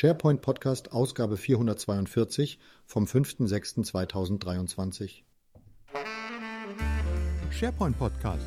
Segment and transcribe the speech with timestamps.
[0.00, 5.24] SharePoint Podcast Ausgabe 442 vom 5.6.2023.
[7.50, 8.46] SharePoint Podcast.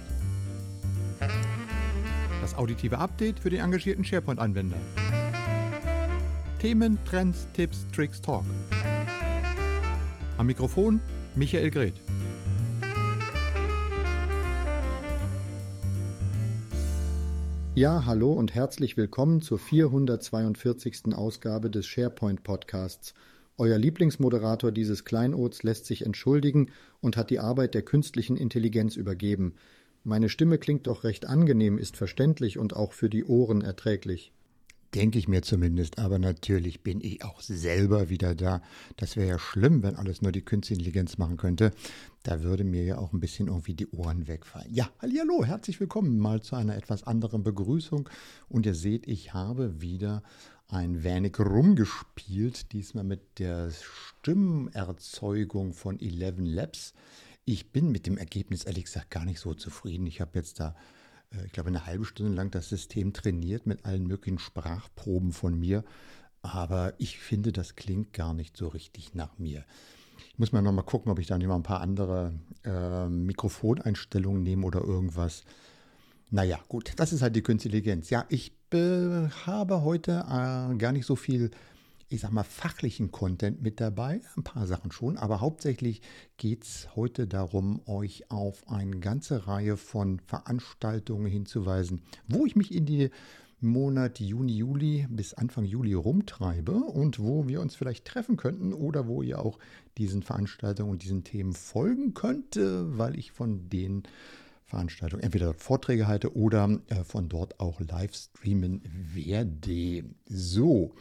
[2.42, 4.78] Das auditive Update für den engagierten SharePoint-Anwender.
[6.58, 8.46] Themen, Trends, Tipps, Tricks, Talk.
[10.40, 11.02] Am Mikrofon
[11.36, 12.02] Michael Greth.
[17.76, 21.16] Ja, hallo und herzlich willkommen zur 442.
[21.16, 23.16] Ausgabe des SharePoint Podcasts.
[23.58, 26.70] Euer Lieblingsmoderator dieses Kleinods lässt sich entschuldigen
[27.02, 29.56] und hat die Arbeit der künstlichen Intelligenz übergeben.
[30.04, 34.32] Meine Stimme klingt doch recht angenehm, ist verständlich und auch für die Ohren erträglich.
[34.96, 38.62] Denke ich mir zumindest, aber natürlich bin ich auch selber wieder da.
[38.96, 41.72] Das wäre ja schlimm, wenn alles nur die Künstliche Intelligenz machen könnte.
[42.22, 44.72] Da würde mir ja auch ein bisschen irgendwie die Ohren wegfallen.
[44.72, 48.08] Ja, hallo, herzlich willkommen mal zu einer etwas anderen Begrüßung.
[48.50, 50.22] Und ihr seht, ich habe wieder
[50.68, 56.94] ein wenig rumgespielt, diesmal mit der Stimmerzeugung von Eleven Labs.
[57.46, 60.06] Ich bin mit dem Ergebnis ehrlich gesagt gar nicht so zufrieden.
[60.06, 60.76] Ich habe jetzt da
[61.46, 65.84] ich glaube, eine halbe Stunde lang das System trainiert mit allen möglichen Sprachproben von mir.
[66.42, 69.64] Aber ich finde, das klingt gar nicht so richtig nach mir.
[70.30, 74.44] Ich muss mal noch mal gucken, ob ich dann immer ein paar andere äh, Mikrofoneinstellungen
[74.44, 75.44] nehme oder irgendwas.
[76.30, 78.10] Naja, gut, das ist halt die Künstliche Intelligenz.
[78.10, 81.52] Ja, ich äh, habe heute äh, gar nicht so viel
[82.14, 84.22] ich sag mal, fachlichen Content mit dabei.
[84.38, 86.02] Ein paar Sachen schon, aber hauptsächlich
[86.38, 92.74] geht es heute darum, euch auf eine ganze Reihe von Veranstaltungen hinzuweisen, wo ich mich
[92.74, 93.10] in die
[93.62, 99.08] Monat Juni, Juli bis Anfang Juli rumtreibe und wo wir uns vielleicht treffen könnten oder
[99.08, 99.58] wo ihr auch
[99.98, 104.04] diesen Veranstaltungen und diesen Themen folgen könnt, weil ich von den
[104.66, 108.82] Veranstaltungen entweder Vorträge halte oder äh, von dort auch live streamen
[109.14, 110.04] werde.
[110.26, 110.94] So,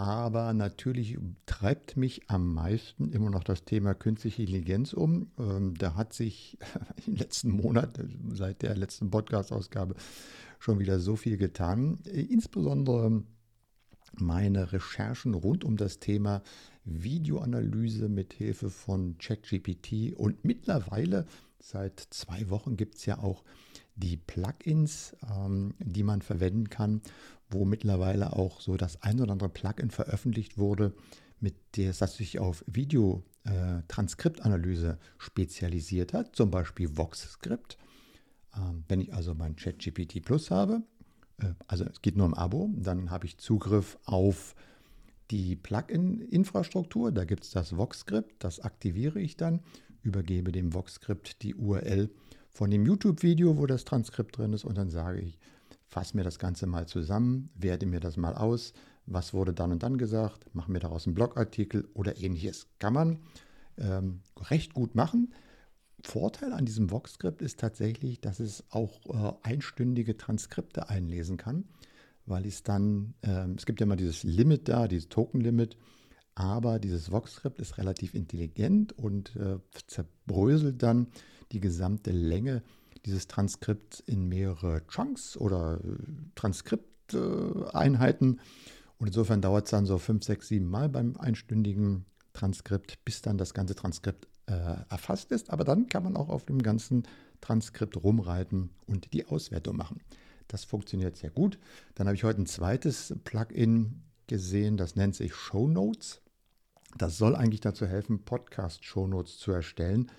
[0.00, 5.30] aber natürlich treibt mich am meisten immer noch das Thema künstliche Intelligenz um.
[5.38, 6.56] Ähm, da hat sich
[7.06, 8.00] im letzten Monat,
[8.32, 9.94] seit der letzten Podcast-Ausgabe,
[10.58, 11.98] schon wieder so viel getan.
[12.04, 13.24] Insbesondere
[14.14, 16.42] meine Recherchen rund um das Thema
[16.86, 21.26] Videoanalyse mit Hilfe von ChatGPT und mittlerweile
[21.58, 23.44] seit zwei Wochen gibt es ja auch
[23.96, 27.02] die Plugins, ähm, die man verwenden kann,
[27.50, 30.94] wo mittlerweile auch so das ein oder andere Plugin veröffentlicht wurde,
[31.40, 37.78] mit der das sich auf Videotranskriptanalyse äh, spezialisiert hat, zum Beispiel VoxScript.
[38.56, 40.82] Ähm, wenn ich also mein ChatGPT Plus habe,
[41.38, 44.54] äh, also es geht nur im Abo, dann habe ich Zugriff auf
[45.30, 47.12] die Plugin-Infrastruktur.
[47.12, 49.60] Da gibt es das VoxScript, das aktiviere ich dann,
[50.02, 52.10] übergebe dem VoxScript die URL
[52.50, 55.38] von dem YouTube-Video, wo das Transkript drin ist und dann sage ich,
[55.90, 58.72] fasse mir das Ganze mal zusammen, werte mir das mal aus,
[59.06, 62.68] was wurde dann und dann gesagt, mache mir daraus einen Blogartikel oder ähnliches.
[62.78, 63.18] Kann man
[63.76, 65.34] ähm, recht gut machen.
[66.02, 71.64] Vorteil an diesem Vox-Skript ist tatsächlich, dass es auch äh, einstündige Transkripte einlesen kann,
[72.24, 75.76] weil es dann, äh, es gibt ja immer dieses Limit da, dieses Token-Limit,
[76.36, 79.58] aber dieses Vox-Skript ist relativ intelligent und äh,
[79.88, 81.08] zerbröselt dann
[81.50, 82.62] die gesamte Länge
[83.06, 85.96] dieses Transkript in mehrere Chunks oder äh,
[86.34, 88.40] Transkripteinheiten.
[88.98, 93.38] Und insofern dauert es dann so fünf, sechs, sieben Mal beim einstündigen Transkript, bis dann
[93.38, 95.50] das ganze Transkript äh, erfasst ist.
[95.50, 97.04] Aber dann kann man auch auf dem ganzen
[97.40, 100.00] Transkript rumreiten und die Auswertung machen.
[100.48, 101.58] Das funktioniert sehr gut.
[101.94, 106.20] Dann habe ich heute ein zweites Plugin gesehen, das nennt sich Show Notes.
[106.96, 110.10] Das soll eigentlich dazu helfen, Podcast-Show Notes zu erstellen.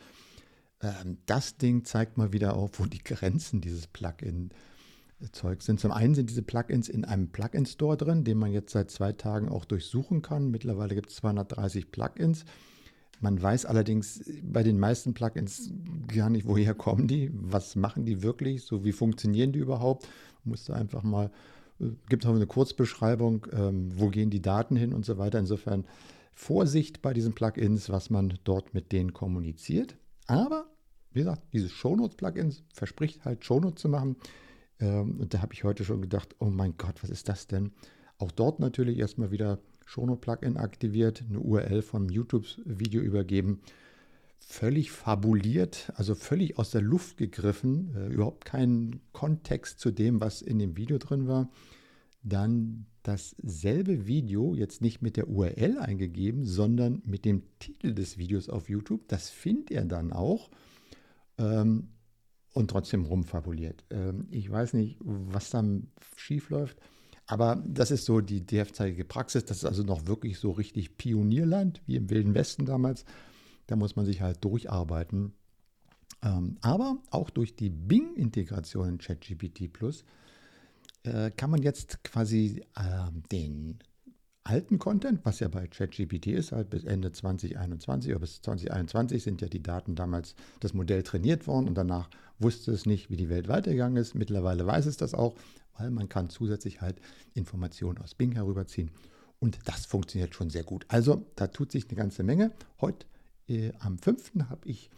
[0.81, 5.80] Ähm, das Ding zeigt mal wieder auf, wo die Grenzen dieses Plugin-Zeugs sind.
[5.80, 9.50] Zum einen sind diese Plugins in einem Plugin-Store drin, den man jetzt seit zwei Tagen
[9.50, 10.50] auch durchsuchen kann.
[10.52, 12.46] Mittlerweile gibt es 230 Plugins.
[13.19, 15.72] Man weiß allerdings bei den meisten Plugins
[16.08, 20.08] gar nicht, woher kommen die, was machen die wirklich, so wie funktionieren die überhaupt.
[20.44, 21.30] Man muss da einfach mal,
[21.80, 25.38] äh, gibt auch eine Kurzbeschreibung, ähm, wo gehen die Daten hin und so weiter.
[25.38, 25.86] Insofern
[26.33, 29.95] Vorsicht bei diesen Plugins, was man dort mit denen kommuniziert.
[30.25, 30.70] Aber
[31.13, 34.16] wie gesagt, dieses Shownotes-Plugins verspricht halt Shownotes zu machen.
[34.80, 37.72] Ähm, und da habe ich heute schon gedacht, oh mein Gott, was ist das denn?
[38.18, 43.62] Auch dort natürlich erstmal wieder Shownote-Plugin aktiviert, eine URL vom YouTube-Video übergeben.
[44.40, 50.42] Völlig fabuliert, also völlig aus der Luft gegriffen, äh, überhaupt keinen Kontext zu dem, was
[50.42, 51.50] in dem Video drin war.
[52.24, 58.50] Dann dasselbe Video jetzt nicht mit der URL eingegeben, sondern mit dem Titel des Videos
[58.50, 59.07] auf YouTube.
[59.07, 60.50] Das findet er dann auch
[61.42, 61.90] ähm,
[62.54, 63.84] und trotzdem rumfabuliert.
[63.90, 66.78] Ähm, ich weiß nicht, was dann schief läuft,
[67.26, 69.46] aber das ist so die derzeitige Praxis.
[69.46, 73.06] Das ist also noch wirklich so richtig Pionierland, wie im Wilden Westen damals.
[73.68, 75.34] Da muss man sich halt durcharbeiten.
[76.24, 80.04] Ähm, aber auch durch die Bing-Integration in ChatGPT Plus
[81.04, 83.80] äh, kann man jetzt quasi äh, den
[84.44, 89.42] alten Content, was ja bei ChatGPT ist, halt bis Ende 2021 oder bis 2021 sind
[89.42, 92.10] ja die Daten damals das Modell trainiert worden und danach
[92.40, 94.16] wusste es nicht, wie die Welt weitergegangen ist.
[94.16, 95.36] Mittlerweile weiß es das auch,
[95.78, 97.00] weil man kann zusätzlich halt
[97.34, 98.92] Informationen aus Bing herüberziehen
[99.40, 100.86] und das funktioniert schon sehr gut.
[100.88, 102.52] Also da tut sich eine ganze Menge.
[102.80, 103.06] Heute
[103.48, 104.32] äh, am 5.
[104.50, 104.90] habe ich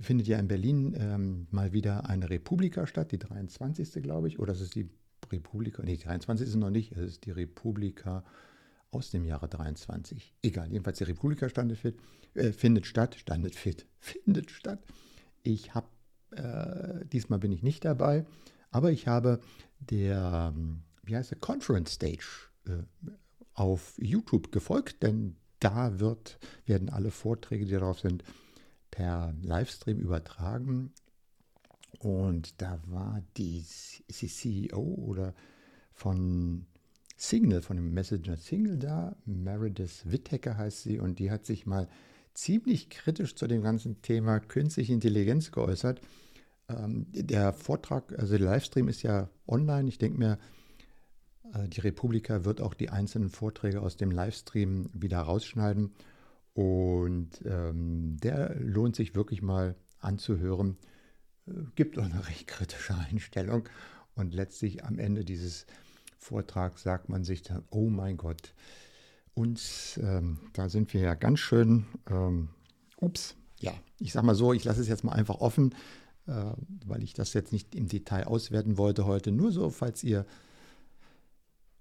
[0.00, 4.02] findet ja in Berlin ähm, mal wieder eine Republika statt, die 23.
[4.02, 4.88] glaube ich, oder es ist die
[5.30, 8.24] Republika, nee, die 23 ist noch nicht, es ist die Republika
[8.90, 10.34] aus dem Jahre 23.
[10.42, 11.98] Egal, jedenfalls die Republika fit,
[12.34, 14.82] äh, findet statt, standet fit, findet statt.
[15.42, 15.88] Ich habe,
[16.32, 18.26] äh, diesmal bin ich nicht dabei,
[18.70, 19.40] aber ich habe
[19.78, 22.82] der, ähm, wie heißt der, Conference Stage äh,
[23.54, 28.24] auf YouTube gefolgt, denn da wird, werden alle Vorträge, die darauf sind,
[28.90, 30.92] per Livestream übertragen.
[31.98, 35.34] Und da war die CEO oder
[35.92, 36.66] von
[37.22, 41.86] Signal, von dem Messenger Signal da, Meredith Whittaker heißt sie, und die hat sich mal
[42.32, 46.00] ziemlich kritisch zu dem ganzen Thema künstliche Intelligenz geäußert.
[46.70, 49.90] Ähm, der Vortrag, also der Livestream ist ja online.
[49.90, 50.38] Ich denke mir,
[51.52, 55.92] äh, die Republika wird auch die einzelnen Vorträge aus dem Livestream wieder rausschneiden.
[56.54, 60.78] Und ähm, der lohnt sich wirklich mal anzuhören.
[61.46, 63.68] Äh, gibt auch eine recht kritische Einstellung.
[64.14, 65.66] Und letztlich am Ende dieses
[66.20, 68.54] Vortrag sagt man sich dann, oh mein Gott,
[69.34, 72.50] uns, ähm, da sind wir ja ganz schön, ähm,
[73.00, 75.74] ups, ja, ich sag mal so, ich lasse es jetzt mal einfach offen,
[76.26, 76.52] äh,
[76.86, 79.32] weil ich das jetzt nicht im Detail auswerten wollte heute.
[79.32, 80.26] Nur so, falls ihr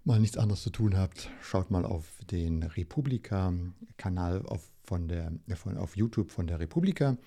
[0.06, 5.12] mal nichts anderes zu tun habt, schaut mal auf den Republika-Kanal auf, von
[5.78, 7.18] auf YouTube von der Republika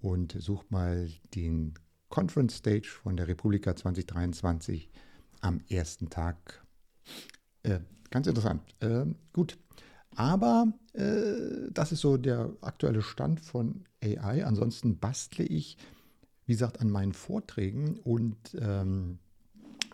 [0.00, 1.74] und sucht mal den
[2.08, 4.90] Conference Stage von der Republika 2023
[5.40, 6.64] am ersten Tag.
[7.62, 7.80] Äh,
[8.10, 8.62] ganz interessant.
[8.80, 9.58] Äh, gut.
[10.14, 14.44] Aber äh, das ist so der aktuelle Stand von AI.
[14.46, 15.76] Ansonsten bastle ich,
[16.46, 19.18] wie gesagt, an meinen Vorträgen und ähm,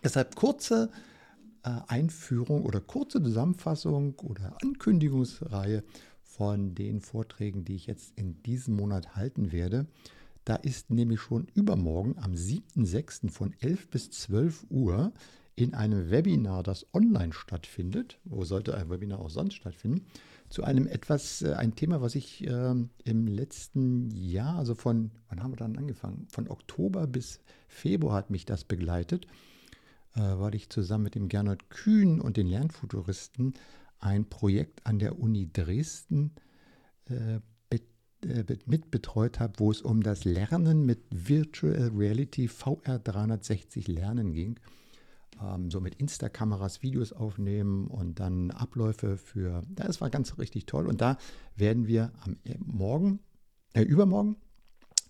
[0.03, 0.89] deshalb kurze
[1.63, 5.83] äh, Einführung oder kurze Zusammenfassung oder Ankündigungsreihe
[6.21, 9.87] von den Vorträgen, die ich jetzt in diesem Monat halten werde.
[10.45, 13.29] Da ist nämlich schon übermorgen am 7.6.
[13.29, 15.13] von 11 bis 12 Uhr
[15.55, 20.05] in einem Webinar, das online stattfindet, wo sollte ein Webinar auch sonst stattfinden,
[20.49, 25.41] zu einem etwas, äh, ein Thema, was ich äh, im letzten Jahr, also von, wann
[25.41, 26.27] haben wir dann angefangen?
[26.29, 29.25] Von Oktober bis Februar hat mich das begleitet,
[30.15, 33.53] äh, weil ich zusammen mit dem Gernot Kühn und den Lernfuturisten
[33.99, 36.31] ein Projekt an der Uni Dresden
[37.05, 37.39] äh,
[38.25, 44.59] äh mitbetreut habe, wo es um das Lernen mit Virtual Reality VR 360 Lernen ging
[45.41, 50.87] ähm, so mit Insta-Kameras Videos aufnehmen und dann Abläufe für, das war ganz richtig toll.
[50.87, 51.17] Und da
[51.55, 53.19] werden wir am äh, Morgen,
[53.73, 54.37] äh, übermorgen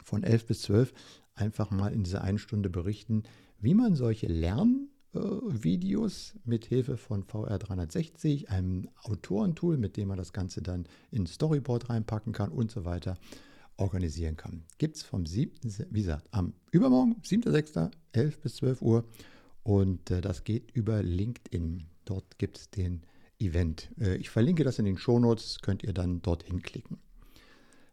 [0.04, 0.94] von 11 bis 12
[1.36, 3.24] einfach mal in dieser einen Stunde berichten,
[3.60, 6.10] wie man solche Lernvideos äh,
[6.46, 11.90] mit Hilfe von VR 360, einem Autorentool, mit dem man das Ganze dann in Storyboard
[11.90, 13.18] reinpacken kann und so weiter,
[13.78, 14.64] organisieren kann.
[14.78, 15.54] Gibt es vom 7.,
[15.90, 19.06] wie gesagt, am Übermorgen, 7.6., 11 bis 12 Uhr
[19.64, 21.86] und äh, das geht über LinkedIn.
[22.06, 23.02] Dort gibt es den
[23.40, 23.92] Event.
[24.00, 26.98] Äh, ich verlinke das in den Shownotes, könnt ihr dann dorthin klicken.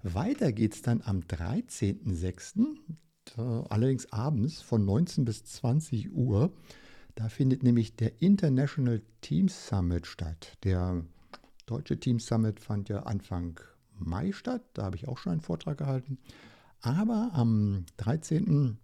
[0.02, 2.76] Weiter geht es dann am 13.06.,
[3.68, 6.52] allerdings abends von 19 bis 20 Uhr.
[7.14, 10.56] Da findet nämlich der International Teams Summit statt.
[10.64, 11.04] Der
[11.66, 13.60] deutsche Teams Summit fand ja Anfang
[13.98, 14.62] Mai statt.
[14.74, 16.18] Da habe ich auch schon einen Vortrag gehalten.
[16.80, 18.78] Aber am 13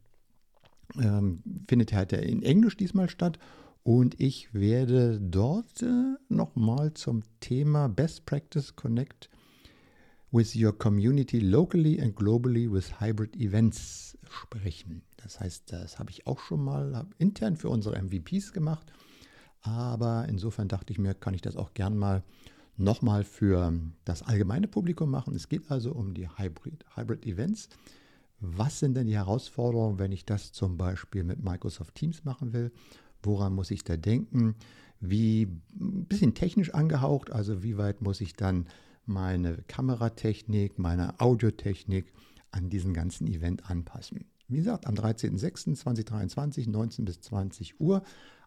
[0.98, 3.38] ähm, findet halt in Englisch diesmal statt.
[3.82, 9.30] Und ich werde dort äh, nochmal zum Thema Best Practice Connect
[10.36, 15.02] with your community locally and globally with hybrid events sprechen.
[15.16, 18.92] Das heißt, das habe ich auch schon mal intern für unsere MVPs gemacht.
[19.62, 22.22] Aber insofern dachte ich mir, kann ich das auch gern mal
[22.76, 23.72] nochmal für
[24.04, 25.34] das allgemeine Publikum machen.
[25.34, 27.70] Es geht also um die Hybrid, Hybrid Events.
[28.38, 32.70] Was sind denn die Herausforderungen, wenn ich das zum Beispiel mit Microsoft Teams machen will?
[33.22, 34.54] Woran muss ich da denken?
[35.00, 35.44] Wie
[35.80, 38.66] ein bisschen technisch angehaucht, also wie weit muss ich dann
[39.06, 42.12] meine Kameratechnik, meine Audiotechnik
[42.50, 44.26] an diesen ganzen Event anpassen?
[44.48, 48.02] Wie gesagt, am 13.06.2023, 19 bis 20 Uhr,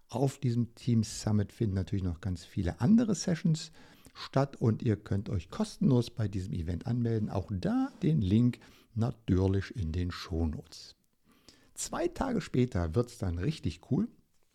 [0.09, 3.71] Auf diesem Teams Summit finden natürlich noch ganz viele andere Sessions
[4.15, 7.29] statt und ihr könnt euch kostenlos bei diesem Event anmelden.
[7.29, 8.59] Auch da den Link
[8.95, 10.95] natürlich in den Shownotes.
[11.75, 14.07] Zwei Tage später wird es dann richtig cool,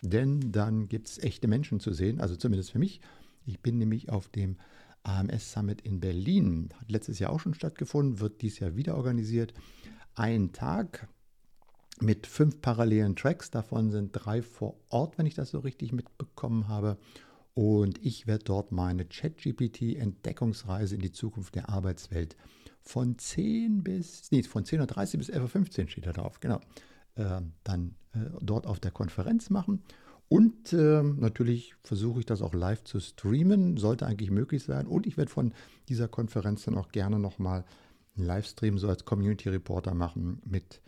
[0.03, 3.01] denn dann gibt es echte Menschen zu sehen, also zumindest für mich.
[3.47, 4.57] Ich bin nämlich auf dem
[5.05, 6.71] AMS Summit in Berlin.
[6.81, 9.55] Hat letztes Jahr auch schon stattgefunden, wird dieses Jahr wieder organisiert.
[10.15, 11.09] Ein Tag
[12.01, 16.69] mit fünf parallelen Tracks, davon sind drei vor Ort, wenn ich das so richtig mitbekommen
[16.69, 16.99] habe.
[17.55, 22.37] Und ich werde dort meine ChatGPT-Entdeckungsreise in die Zukunft der Arbeitswelt
[22.83, 26.61] von 10 bis, nee, von 10.30 bis 11.15 Uhr steht da drauf, genau,
[27.15, 29.85] äh, dann äh, dort auf der Konferenz machen.
[30.29, 34.87] Und äh, natürlich versuche ich das auch live zu streamen, sollte eigentlich möglich sein.
[34.87, 35.53] Und ich werde von
[35.89, 37.65] dieser Konferenz dann auch gerne nochmal
[38.17, 40.81] einen Livestream so als Community Reporter machen mit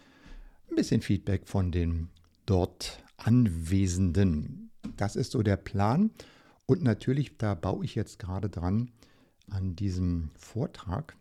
[0.70, 2.08] ein bisschen Feedback von den
[2.46, 4.70] dort Anwesenden.
[4.96, 6.10] Das ist so der Plan.
[6.66, 8.90] Und natürlich, da baue ich jetzt gerade dran
[9.48, 11.16] an diesem Vortrag.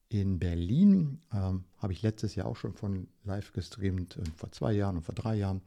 [0.09, 1.19] in Berlin.
[1.33, 5.15] Ähm, Habe ich letztes Jahr auch schon von live gestreamt, vor zwei Jahren und vor
[5.15, 5.61] drei Jahren.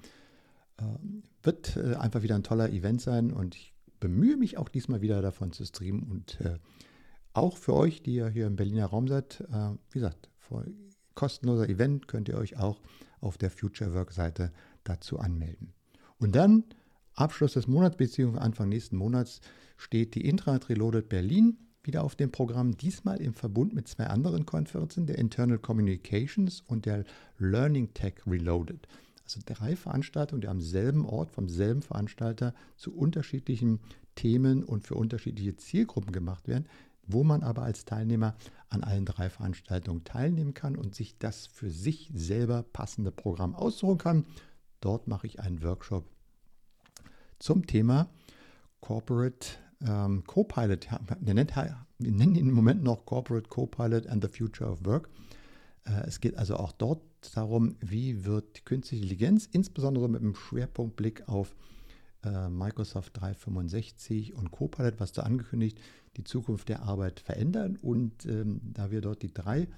[0.79, 5.01] Ähm, wird äh, einfach wieder ein toller Event sein und ich bemühe mich auch diesmal
[5.01, 6.59] wieder davon zu streamen und äh,
[7.33, 10.65] auch für euch, die ihr hier im Berliner Raum seid, äh, wie gesagt, vor
[11.19, 12.81] kostenloser Event könnt ihr euch auch
[13.21, 14.53] auf der Future Work Seite
[14.85, 15.73] dazu anmelden.
[16.19, 16.63] Und dann,
[17.15, 18.39] Abschluss des Monats bzw.
[18.39, 19.41] Anfang nächsten Monats,
[19.77, 24.47] steht die Intranet Reloaded Berlin wieder auf dem Programm, diesmal im Verbund mit zwei anderen
[24.47, 27.03] Konferenzen, der Internal Communications und der
[27.39, 28.87] Learning Tech Reloaded.
[29.25, 33.81] Also drei Veranstaltungen, die am selben Ort vom selben Veranstalter zu unterschiedlichen
[34.19, 36.67] Themen und für unterschiedliche Zielgruppen gemacht werden,
[37.07, 38.35] wo man aber als Teilnehmer
[38.69, 43.97] an allen drei Veranstaltungen teilnehmen kann und sich das für sich selber passende Programm aussuchen
[43.97, 44.27] kann.
[44.81, 46.05] Dort mache ich einen Workshop
[47.39, 48.11] zum Thema
[48.81, 49.51] Corporate
[49.87, 50.89] ähm, Copilot.
[51.21, 55.09] Wir nennen, ihn im Moment noch Corporate Copilot and the Future of Work.
[55.85, 57.03] Äh, es geht also auch dort
[57.35, 61.55] darum, wie wird künstliche Intelligenz, insbesondere mit einem Schwerpunktblick auf
[62.25, 65.81] äh, Microsoft 365 und Copilot, was da angekündigt,
[66.17, 67.77] die Zukunft der Arbeit verändern.
[67.81, 69.69] Und ähm, da wir dort die drei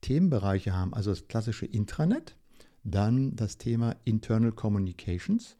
[0.00, 2.36] Themenbereiche haben, also das klassische Intranet,
[2.82, 5.56] dann das Thema Internal Communications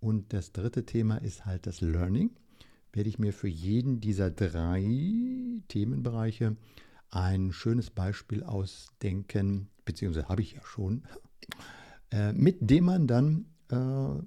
[0.00, 2.30] und das dritte Thema ist halt das Learning,
[2.92, 4.82] werde ich mir für jeden dieser drei
[5.68, 6.56] Themenbereiche
[7.10, 11.04] ein schönes Beispiel ausdenken, beziehungsweise habe ich ja schon,
[12.10, 13.76] äh, mit dem man dann äh,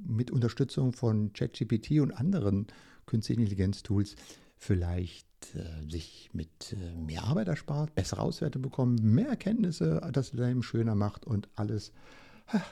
[0.05, 2.67] mit Unterstützung von ChatGPT und anderen
[3.05, 4.15] künstlichen Intelligenz-Tools
[4.57, 10.63] vielleicht äh, sich mit äh, mehr Arbeit erspart, bessere Auswerte bekommt, mehr Erkenntnisse, das Leben
[10.63, 11.91] schöner macht und alles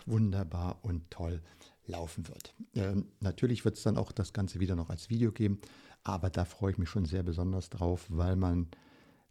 [0.05, 1.41] wunderbar und toll
[1.87, 2.55] laufen wird.
[2.73, 5.59] Ähm, natürlich wird es dann auch das Ganze wieder noch als Video geben,
[6.03, 8.67] aber da freue ich mich schon sehr besonders drauf, weil man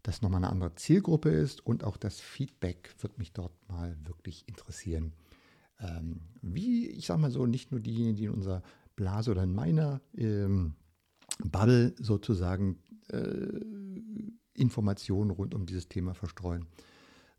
[0.02, 4.46] das nochmal eine andere Zielgruppe ist und auch das Feedback wird mich dort mal wirklich
[4.46, 5.12] interessieren.
[5.84, 8.62] Ähm, wie, ich sage mal so, nicht nur diejenigen, die in unserer
[8.96, 10.74] Blase oder in meiner ähm,
[11.42, 13.60] Bubble sozusagen äh,
[14.54, 16.66] Informationen rund um dieses Thema verstreuen,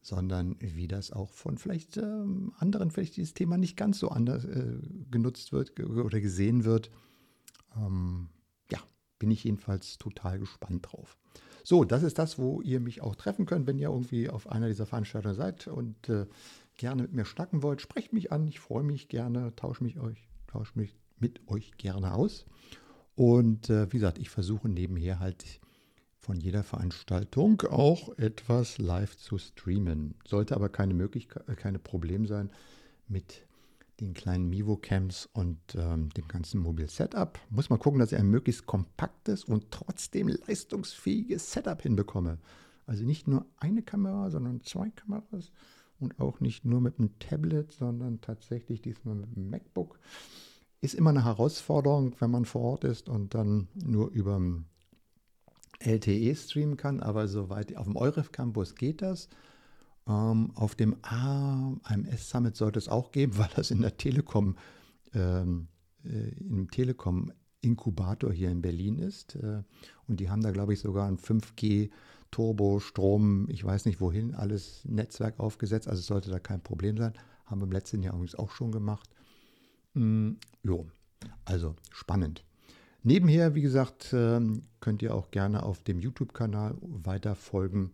[0.01, 4.45] sondern wie das auch von vielleicht ähm, anderen, vielleicht dieses Thema nicht ganz so anders
[4.45, 6.91] äh, genutzt wird oder gesehen wird.
[7.77, 8.29] Ähm,
[8.71, 8.79] ja,
[9.17, 11.17] bin ich jedenfalls total gespannt drauf.
[11.63, 14.67] So, das ist das, wo ihr mich auch treffen könnt, wenn ihr irgendwie auf einer
[14.67, 16.27] dieser Veranstaltungen seid und äh,
[16.77, 17.81] gerne mit mir schnacken wollt.
[17.81, 22.13] Sprecht mich an, ich freue mich gerne, tausche mich euch, tausche mich mit euch gerne
[22.13, 22.45] aus.
[23.15, 25.61] Und äh, wie gesagt, ich versuche nebenher halt
[26.19, 30.15] von jeder Veranstaltung auch etwas live zu streamen.
[30.25, 32.49] Sollte aber keine Möglichkeit, äh, keine Problem sein
[33.07, 33.45] mit
[34.01, 37.39] den kleinen Mivo-Cams und ähm, dem ganzen Mobil-Setup.
[37.49, 42.39] Muss mal gucken, dass ich ein möglichst kompaktes und trotzdem leistungsfähiges Setup hinbekomme.
[42.85, 45.51] Also nicht nur eine Kamera, sondern zwei Kameras
[46.05, 49.99] und auch nicht nur mit einem Tablet, sondern tatsächlich diesmal mit einem MacBook
[50.81, 54.39] Ist immer eine Herausforderung, wenn man vor Ort ist und dann nur über
[55.79, 59.29] LTE streamen kann, aber soweit auf dem EUREF Campus geht das.
[60.07, 64.57] Ähm, auf dem AMS Summit sollte es auch geben, weil das in der Telekom,
[65.13, 65.67] ähm,
[66.03, 67.31] äh, im Telekom
[67.61, 69.35] Inkubator hier in Berlin ist.
[69.35, 69.63] Äh,
[70.07, 71.89] und die haben da, glaube ich, sogar ein 5G
[72.35, 75.87] Turbo, Strom, ich weiß nicht wohin, alles Netzwerk aufgesetzt.
[75.87, 77.13] Also sollte da kein Problem sein.
[77.45, 79.09] Haben wir im letzten Jahr übrigens auch schon gemacht.
[79.93, 80.85] Mm, jo,
[81.45, 82.43] also spannend.
[83.03, 87.91] Nebenher, wie gesagt, ähm, könnt ihr auch gerne auf dem YouTube-Kanal weiter folgen.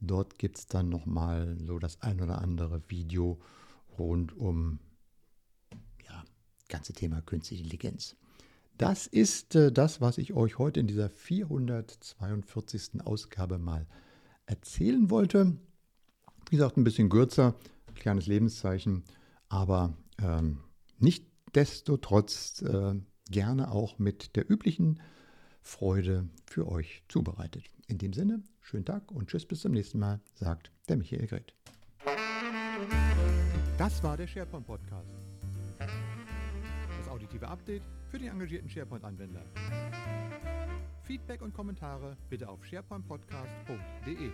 [0.00, 3.38] Dort gibt es dann nochmal so das ein oder andere Video
[3.98, 4.78] rund um
[6.08, 6.24] ja,
[6.70, 8.16] ganze Thema Künstliche Intelligenz.
[8.78, 13.04] Das ist äh, das, was ich euch heute in dieser 442.
[13.04, 13.86] Ausgabe mal
[14.46, 15.56] erzählen wollte.
[16.50, 17.54] Wie gesagt, ein bisschen kürzer,
[17.94, 19.04] kleines Lebenszeichen,
[19.48, 20.58] aber ähm,
[20.98, 22.94] nicht desto trotz äh,
[23.30, 25.00] gerne auch mit der üblichen
[25.62, 27.64] Freude für euch zubereitet.
[27.86, 31.54] In dem Sinne, schönen Tag und tschüss bis zum nächsten Mal, sagt der Michael Gret.
[33.78, 35.33] Das war der SharePoint Podcast.
[37.48, 39.42] Update für den engagierten SharePoint-Anwender.
[41.02, 44.30] Feedback und Kommentare bitte auf sharepointpodcast.de.